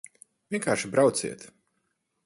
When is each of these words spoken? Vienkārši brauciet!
Vienkārši 0.55 0.91
brauciet! 0.95 1.49